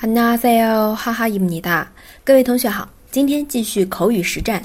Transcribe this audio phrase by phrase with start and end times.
[0.00, 1.92] 안녕하세요，哈哈입니다。
[2.24, 4.62] 各位同学好，今天继续口语实战。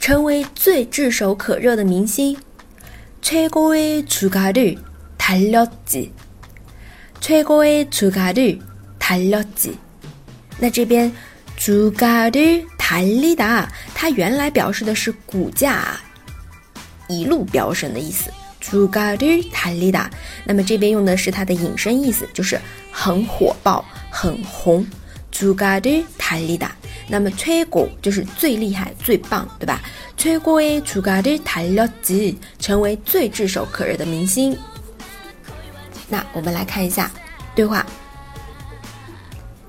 [0.00, 2.38] 成为最炙手可热的明星，
[3.20, 6.10] 최고의주가를달렸 지。
[7.20, 9.72] 최고의주가를달렸 지。
[10.58, 11.12] 那这边
[11.58, 15.98] 주가를달리 다， 它原来表示的是股价
[17.08, 18.30] 一路飙升的意思。
[18.60, 20.08] 주가를달리 다，
[20.44, 22.58] 那么这边用的是它的引申意思，就是
[22.90, 23.84] 很火爆。
[24.12, 24.86] 很红，
[25.30, 26.76] 주가를달리 다。
[27.08, 29.80] 那么최고就是最厉害、最棒，对吧？
[30.16, 34.58] 최고의주가를달렸 지， 成为最炙手可热的明星。
[36.08, 37.08] 那我们来看一下
[37.54, 37.86] 对话。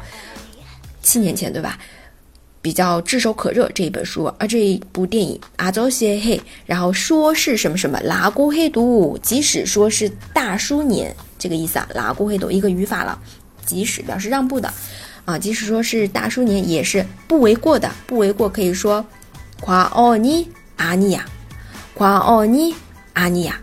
[1.02, 1.80] 七年前对吧？
[2.62, 13.18] 比较炙手可热这一本书，而这一部电影阿周西嘿，然后说是什么什么拉古黑度，即使说是大叔年这个意思啊，拉古黑度一个语法了，
[13.66, 14.74] 即使表示让步的。
[15.26, 17.90] 啊，即使说是大叔年，也是不为过的。
[18.06, 19.06] 不为过可以说，
[19.62, 21.26] 夸奥尼阿尼亚，
[21.94, 22.76] 夸奥尼
[23.14, 23.58] 阿尼亚。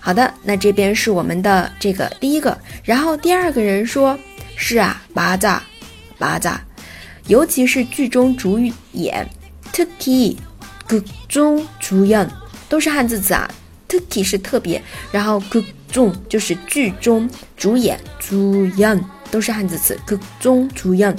[0.00, 2.58] 好的，那这边是我们的这个第一个。
[2.82, 4.18] 然后第二个人说，
[4.56, 5.62] 是啊，巴扎
[6.18, 6.60] 巴扎，
[7.28, 8.58] 尤其是剧中主
[8.92, 9.28] 演
[9.72, 10.36] 特 키，
[10.88, 12.28] 剧中主演
[12.68, 13.48] 都是汉字词啊。
[13.88, 14.82] 特키是特别，
[15.12, 19.00] 然后剧中就是剧中主演主演。
[19.29, 19.99] 都是汉字词。
[20.05, 21.13] 극중主演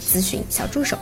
[0.00, 0.96] 咨询小助手。